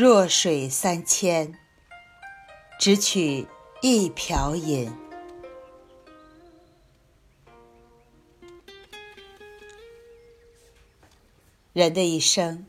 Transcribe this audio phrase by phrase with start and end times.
[0.00, 1.58] 弱水三千，
[2.78, 3.48] 只取
[3.82, 4.88] 一瓢饮。
[11.72, 12.64] 人的一生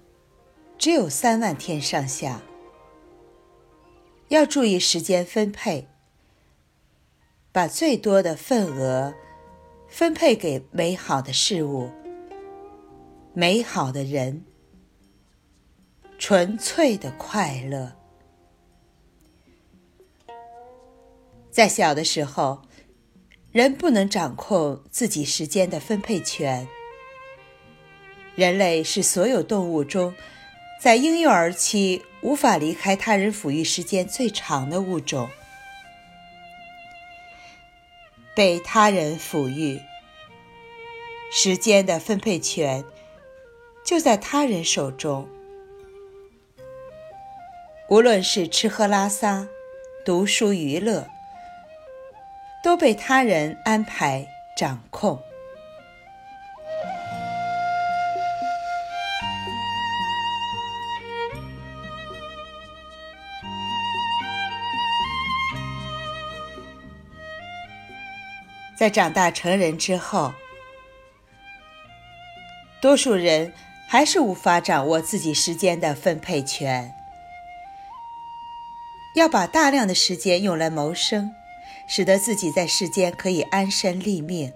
[0.80, 2.42] 只有三万天上下，
[4.30, 5.88] 要注意时间分配，
[7.52, 9.14] 把最多的份额
[9.88, 11.92] 分配给美好的事物、
[13.36, 14.44] 美好的人、
[16.20, 17.96] 纯粹的快乐。
[21.50, 22.62] 在小的时候，
[23.54, 26.68] 人不能掌控自己时间的分配权。
[28.36, 30.14] 人类是所有动物中，
[30.82, 35.30] 在婴幼儿期无法离开他人抚育时间最长的物种。
[38.36, 39.80] 被他人抚育，
[41.32, 42.84] 时间的分配权
[43.86, 45.28] 就在他人手中。
[47.90, 49.48] 无论是吃喝拉撒、
[50.06, 51.08] 读书娱乐，
[52.64, 55.20] 都被他人安排掌控。
[68.78, 70.32] 在长大成人之后，
[72.80, 73.52] 多数人
[73.88, 76.94] 还是无法掌握自己时间的分配权，
[79.16, 81.32] 要把大量的时间用来谋生，
[81.88, 84.54] 使得自己在世间可以安身立命，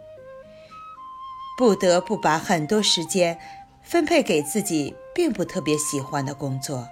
[1.58, 3.40] 不得不把很多时间
[3.82, 6.88] 分配给自己并不特别喜欢的工作，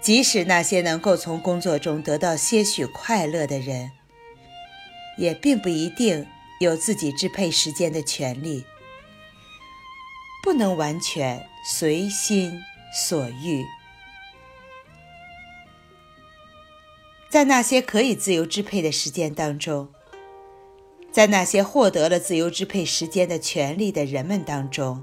[0.00, 3.92] 即使那些能够从工作中得到些许快乐的人。
[5.18, 6.26] 也并不一定
[6.58, 8.64] 有自己支配时间的权利，
[10.42, 12.58] 不能完全随心
[12.94, 13.62] 所欲。
[17.32, 19.88] 在那些可以自由支配的时间当中，
[21.10, 25.02] 在那些获得了自由支配时间的权利的人们当中，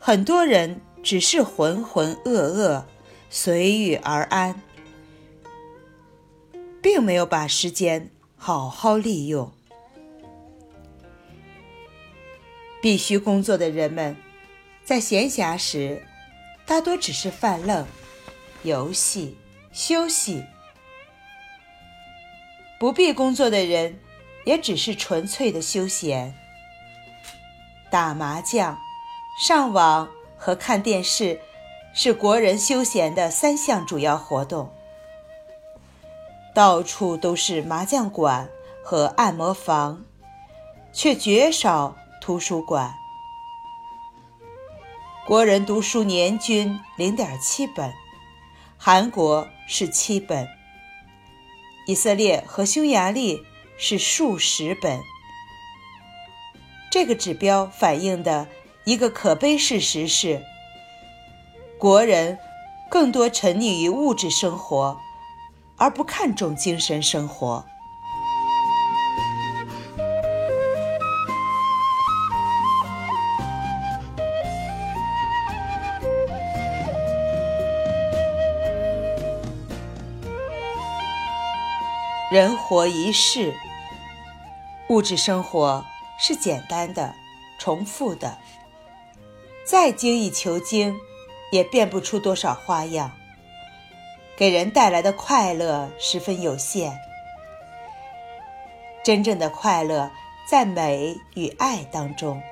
[0.00, 2.82] 很多人只是浑浑噩噩、
[3.30, 4.60] 随遇而安，
[6.82, 8.10] 并没有把时间。
[8.34, 9.52] 好好利用。
[12.82, 14.16] 必须工作的人们，
[14.84, 16.04] 在闲暇时，
[16.66, 17.86] 大多只是犯愣、
[18.64, 19.36] 游戏、
[19.80, 20.42] 休息；
[22.80, 24.00] 不必工作的人，
[24.44, 26.34] 也只是纯粹的休闲。
[27.88, 28.76] 打麻将、
[29.40, 31.40] 上网和看电视，
[31.94, 34.68] 是国人休闲的三项主要活动。
[36.52, 38.48] 到处都是麻将馆
[38.82, 40.04] 和按摩房，
[40.92, 42.92] 却绝少图书馆。
[45.24, 47.94] 国人读书年均零点七本，
[48.80, 50.48] 韩国是七本，
[51.86, 53.42] 以色列和匈牙利
[53.76, 55.00] 是数十本。
[56.90, 58.46] 这个指标反映的
[58.84, 60.42] 一个可悲事实是：
[61.76, 62.38] 国人
[62.88, 64.98] 更多沉溺于物质生活。
[65.80, 67.64] 而不看重精神生活。
[82.30, 83.54] 人活一世，
[84.90, 85.82] 物质生活
[86.18, 87.14] 是简单的、
[87.58, 88.36] 重复的，
[89.64, 90.94] 再精益求精，
[91.50, 93.12] 也变不出多少花样。
[94.36, 96.98] 给人带来的快乐十分有限，
[99.02, 100.10] 真正的快乐
[100.46, 102.42] 在美与爱当中。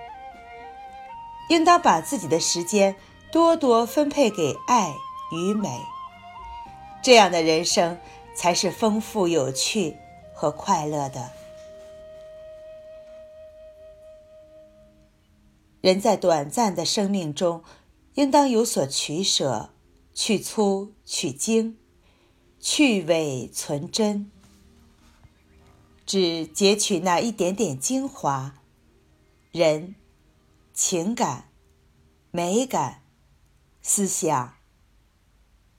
[1.51, 2.97] 应当把自己的时间
[3.31, 4.95] 多多分配给爱
[5.33, 5.69] 与美，
[7.03, 8.01] 这样的人生
[8.37, 9.97] 才是丰富、有趣
[10.35, 11.33] 和快乐的。
[15.81, 17.65] 人在短暂的生命中，
[18.15, 19.71] 应当有所取舍。
[20.19, 21.77] 去粗取精，
[22.59, 24.31] 去伪存真，
[26.07, 28.55] 只截取那一点点精华，
[29.53, 29.95] 人、
[30.73, 31.51] 情感、
[32.31, 33.03] 美感、
[33.83, 34.55] 思想、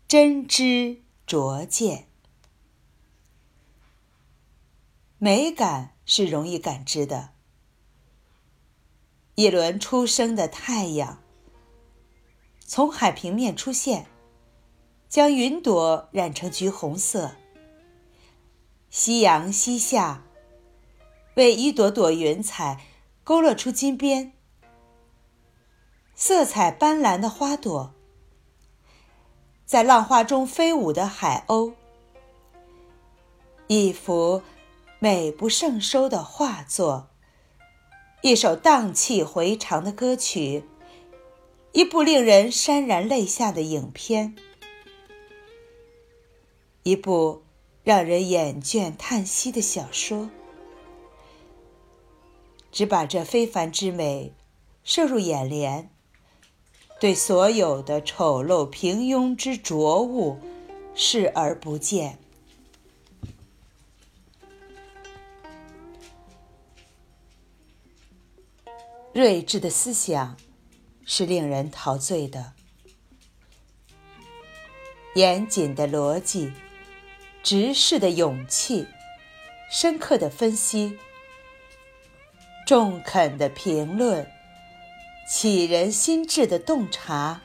[0.08, 2.08] 真知灼见。
[5.20, 7.30] 美感是容易感知的，
[9.34, 11.24] 一轮初升的太阳，
[12.60, 14.06] 从海平面出现。
[15.10, 17.32] 将云朵染成橘红色。
[18.90, 20.26] 夕阳西下，
[21.36, 22.86] 为一朵朵云彩
[23.24, 24.34] 勾勒出金边。
[26.14, 27.94] 色彩斑斓的花朵，
[29.66, 31.74] 在浪花中飞舞的海鸥，
[33.68, 34.44] 一幅
[35.00, 37.10] 美不胜收的画作，
[38.24, 40.64] 一首荡气回肠的歌曲，
[41.72, 44.36] 一部令人潸然泪下的影片，
[46.82, 47.44] 一部
[47.84, 50.32] 让人眼倦叹息的小说。
[52.72, 54.34] 只把这非凡之美
[54.84, 55.92] 摄入眼帘，
[57.00, 60.40] 对所有的丑陋平庸之浊物
[60.96, 62.18] 视而不见。
[69.18, 70.38] 睿智的思想
[71.04, 72.54] 是令人陶醉的，
[75.16, 76.54] 严谨的逻辑、
[77.42, 78.86] 直视的勇气、
[79.72, 81.00] 深刻的分析。
[82.68, 84.24] 中肯的评论，
[85.28, 87.42] 启人心智的洞察，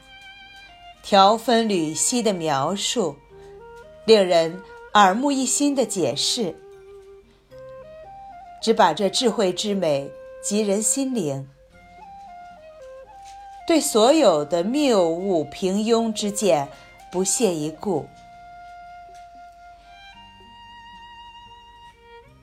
[1.03, 3.17] 条分缕析的描述，
[4.05, 6.55] 令人耳目一新的解释，
[8.61, 10.11] 只把这智慧之美
[10.45, 11.49] 及人心灵，
[13.67, 16.69] 对所有的谬误平庸之见
[17.11, 18.09] 不屑一顾。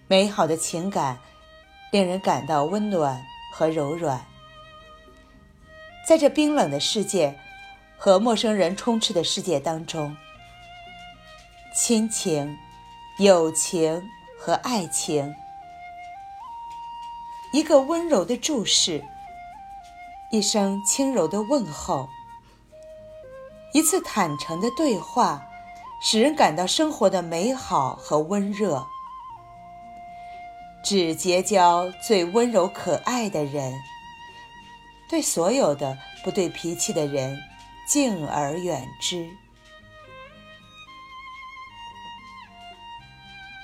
[0.08, 1.20] 美好的情感。
[1.92, 4.24] 令人感到温暖和柔软，
[6.06, 7.36] 在这冰冷的世界
[7.98, 10.16] 和陌生人充斥的世界当中，
[11.76, 12.56] 亲情、
[13.18, 14.08] 友情
[14.40, 15.34] 和爱情，
[17.52, 19.04] 一个温柔的注视，
[20.32, 22.08] 一声轻柔的问候，
[23.74, 25.44] 一次坦诚的对话，
[26.00, 28.86] 使人感到生活的美好和温热。
[30.84, 33.74] 只结交最温柔可爱的人，
[35.10, 37.36] 对所有的不对脾气的人
[37.88, 39.28] 敬而远之。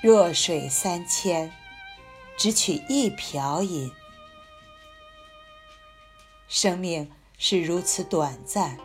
[0.02, 1.52] 弱水三千，
[2.36, 3.88] 只取一瓢饮。
[6.48, 8.78] 生命是如此短暂，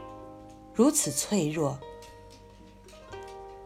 [0.74, 1.80] 如此脆弱，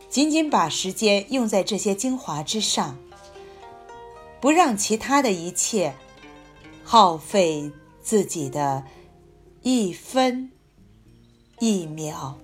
[0.10, 2.98] 仅仅把时间用在这些精华之上。
[4.42, 5.96] 不让其他的一切
[6.84, 8.86] 耗费自己的
[9.64, 10.52] 一分
[11.60, 12.38] 一秒。